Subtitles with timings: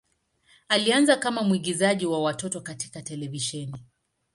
[0.69, 3.83] Alianza kama mwigizaji wa watoto katika televisheni.